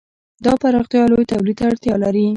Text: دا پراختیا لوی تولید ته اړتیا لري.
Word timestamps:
دا 0.45 0.53
پراختیا 0.61 1.03
لوی 1.11 1.25
تولید 1.31 1.57
ته 1.59 1.65
اړتیا 1.69 1.95
لري. 2.03 2.25